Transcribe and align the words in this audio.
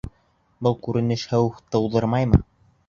Был 0.67 0.77
күренеш 0.87 1.27
хәүеф 1.35 1.63
тыуҙырмаймы? 1.77 2.43